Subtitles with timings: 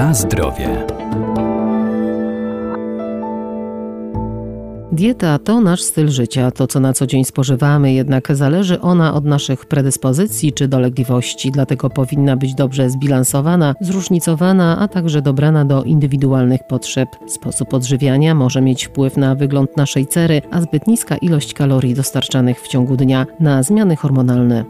[0.00, 0.86] Na zdrowie.
[4.92, 9.24] Dieta to nasz styl życia, to co na co dzień spożywamy, jednak zależy ona od
[9.24, 16.60] naszych predyspozycji czy dolegliwości, dlatego powinna być dobrze zbilansowana, zróżnicowana, a także dobrana do indywidualnych
[16.68, 17.08] potrzeb.
[17.26, 22.60] Sposób odżywiania może mieć wpływ na wygląd naszej cery, a zbyt niska ilość kalorii dostarczanych
[22.60, 24.64] w ciągu dnia na zmiany hormonalne.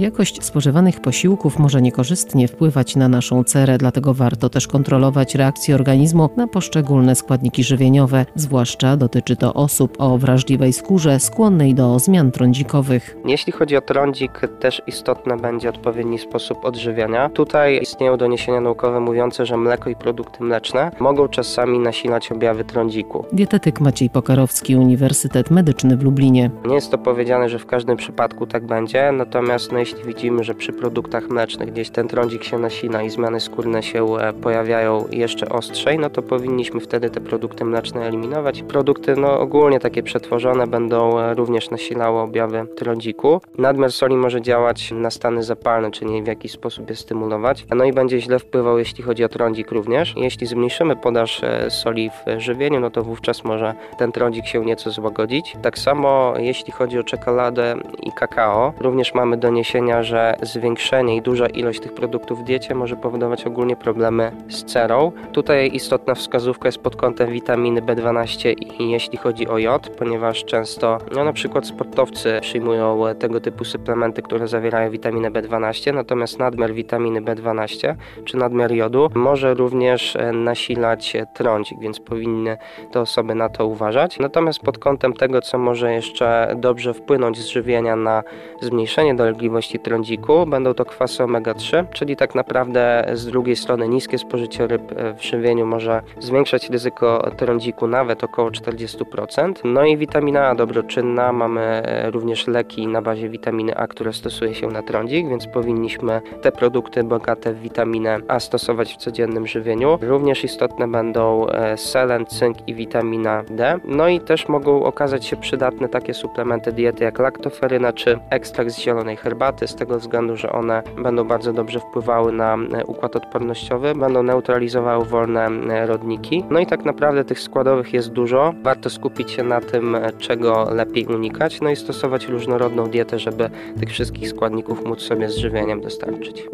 [0.00, 6.30] Jakość spożywanych posiłków może niekorzystnie wpływać na naszą cerę, dlatego warto też kontrolować reakcję organizmu
[6.36, 13.16] na poszczególne składniki żywieniowe, zwłaszcza dotyczy to osób o wrażliwej skórze skłonnej do zmian trądzikowych.
[13.24, 17.28] Jeśli chodzi o trądzik, też istotny będzie odpowiedni sposób odżywiania.
[17.28, 23.24] Tutaj istnieją doniesienia naukowe mówiące, że mleko i produkty mleczne mogą czasami nasilać objawy trądziku.
[23.32, 26.50] Dietetyk Maciej Pokarowski, Uniwersytet Medyczny w Lublinie.
[26.66, 30.54] Nie jest to powiedziane, że w każdym przypadku tak będzie, natomiast no, jeśli widzimy, że
[30.54, 35.48] przy produktach mlecznych gdzieś ten trądzik się nasila i zmiany skórne się e, pojawiają jeszcze
[35.48, 38.62] ostrzej, no to powinniśmy wtedy te produkty mleczne eliminować.
[38.62, 43.40] Produkty no, ogólnie takie przetworzone będą e, również nasilały objawy trądziku.
[43.58, 47.92] Nadmiar soli może działać na stany zapalne, czyli w jakiś sposób je stymulować, no i
[47.92, 50.14] będzie źle wpływał, jeśli chodzi o trądzik również.
[50.16, 54.90] Jeśli zmniejszymy podaż e, soli w żywieniu, no to wówczas może ten trądzik się nieco
[54.90, 55.56] złagodzić.
[55.62, 61.46] Tak samo jeśli chodzi o czekoladę i kakao, również mamy doniesienia że zwiększenie i duża
[61.46, 65.12] ilość tych produktów w diecie może powodować ogólnie problemy z cerą.
[65.32, 70.98] Tutaj istotna wskazówka jest pod kątem witaminy B12 i jeśli chodzi o jod, ponieważ często
[71.14, 77.22] no, na przykład sportowcy przyjmują tego typu suplementy, które zawierają witaminę B12, natomiast nadmiar witaminy
[77.22, 82.56] B12 czy nadmiar jodu może również e, nasilać trądzik, więc powinny
[82.92, 84.18] te osoby na to uważać.
[84.18, 88.22] Natomiast pod kątem tego, co może jeszcze dobrze wpłynąć z żywienia na
[88.60, 90.46] zmniejszenie dolegliwości trądziku.
[90.46, 95.24] Będą to kwasy omega-3, czyli tak naprawdę z drugiej strony niskie spożycie ryb e, w
[95.24, 99.52] żywieniu może zwiększać ryzyko trądziku nawet około 40%.
[99.64, 104.54] No i witamina A dobroczynna, mamy e, również leki na bazie witaminy A, które stosuje
[104.54, 109.98] się na trądzik, więc powinniśmy te produkty bogate w witaminę A stosować w codziennym żywieniu.
[110.02, 113.80] Również istotne będą e, selen, cynk i witamina D.
[113.84, 118.78] No i też mogą okazać się przydatne takie suplementy diety jak laktoferyna czy ekstrakt z
[118.78, 123.94] zielonej herbaty z tego względu, że one będą bardzo dobrze wpływały na e, układ odpornościowy,
[123.94, 126.44] będą neutralizowały wolne e, rodniki.
[126.50, 128.54] No i tak naprawdę tych składowych jest dużo.
[128.62, 133.50] Warto skupić się na tym, e, czego lepiej unikać, no i stosować różnorodną dietę, żeby
[133.80, 136.48] tych wszystkich składników móc sobie z żywieniem dostarczyć.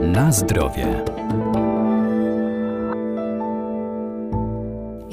[0.00, 1.04] Na zdrowie.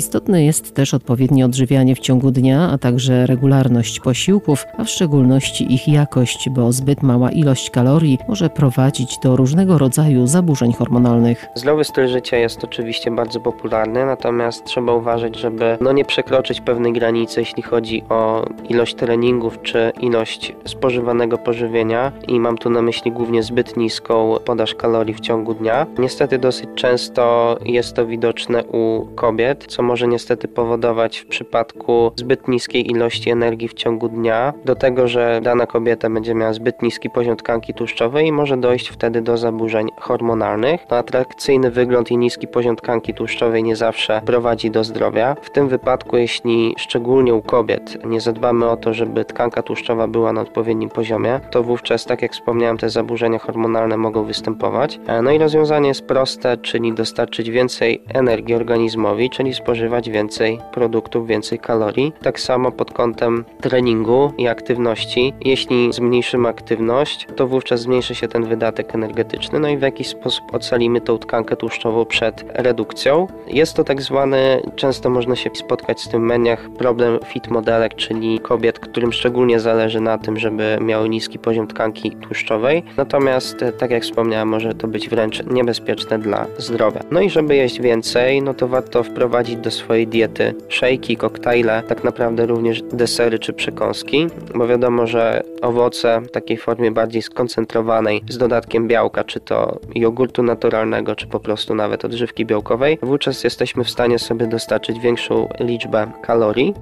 [0.02, 5.74] Istotne jest też odpowiednie odżywianie w ciągu dnia, a także regularność posiłków, a w szczególności
[5.74, 11.46] ich jakość, bo zbyt mała ilość kalorii może prowadzić do różnego rodzaju zaburzeń hormonalnych.
[11.56, 16.94] Zdrowy styl życia jest oczywiście bardzo popularny, natomiast trzeba uważać, żeby no nie przekroczyć pewnej
[16.94, 23.12] granicy, jeśli chodzi o ilość treningów czy ilość spożywanego pożywienia i mam tu na myśli
[23.12, 25.88] głównie zbyt niską podaż kalorii w ciągu dnia.
[26.00, 32.48] Niestety dosyć często jest to widoczne u kobiet, co może niestety powodować w przypadku zbyt
[32.48, 37.10] niskiej ilości energii w ciągu dnia do tego, że dana kobieta będzie miała zbyt niski
[37.10, 40.82] poziom tkanki tłuszczowej i może dojść wtedy do zaburzeń hormonalnych.
[40.92, 45.36] No, atrakcyjny wygląd i niski poziom tkanki tłuszczowej nie zawsze prowadzi do zdrowia.
[45.42, 50.34] W tym wypadku, jeśli szczególnie u kobiet nie zadbamy o to, żeby tkanka tłuszczowa była
[50.34, 55.00] na odpowiednim poziomie, to wówczas, tak jak wspomniałem, te zaburzenia hormonalne mogą występować.
[55.08, 60.60] E, no i rozwiązanie jest proste, czyli dostarczyć więcej energii organizmowi, czyli spożywać spożywać więcej
[60.74, 62.14] produktów, więcej kalorii.
[62.22, 65.34] Tak samo pod kątem treningu i aktywności.
[65.46, 70.44] Jeśli zmniejszymy aktywność, to wówczas zmniejszy się ten wydatek energetyczny, no i w jakiś sposób
[70.54, 73.28] ocalimy tą tkankę tłuszczową przed redukcją.
[73.48, 77.96] Jest to tak zwany, często można się spotkać z tym w mediach, problem fit modelek,
[77.96, 82.84] czyli kobiet, którym szczególnie zależy na tym, żeby miały niski poziom tkanki tłuszczowej.
[82.98, 87.02] Natomiast, tak jak wspomniałem, może to być wręcz niebezpieczne dla zdrowia.
[87.12, 92.04] No i żeby jeść więcej, no to warto wprowadzić do swojej diety szejki, koktajle, tak
[92.04, 98.38] naprawdę również desery czy przekąski, bo wiadomo, że owoce w takiej formie bardziej skoncentrowanej z
[98.38, 103.90] dodatkiem białka, czy to jogurtu naturalnego, czy po prostu nawet odżywki białkowej, wówczas jesteśmy w
[103.90, 106.74] stanie sobie dostarczyć większą liczbę kalorii.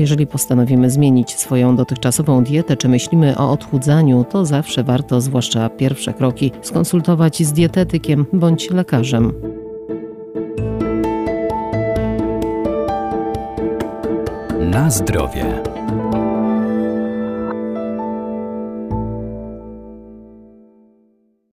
[0.00, 6.14] Jeżeli postanowimy zmienić swoją dotychczasową dietę, czy myślimy o odchudzaniu, to zawsze warto, zwłaszcza pierwsze
[6.14, 9.32] kroki, skonsultować z dietetykiem bądź lekarzem.
[14.60, 15.69] Na zdrowie.